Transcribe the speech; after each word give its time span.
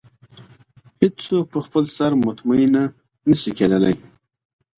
هېڅ 1.01 1.15
څوک 1.27 1.45
په 1.53 1.59
خپل 1.65 1.83
سر 1.97 2.11
مطمئنه 2.27 2.83
نه 3.29 3.35
شي 3.41 3.51
کېدلی. 3.57 3.95